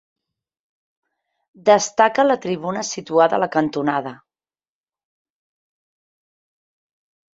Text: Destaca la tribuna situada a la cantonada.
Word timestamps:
Destaca 1.67 2.25
la 2.27 2.37
tribuna 2.47 2.83
situada 2.89 3.37
a 3.37 3.41
la 3.45 3.49
cantonada. 3.59 4.15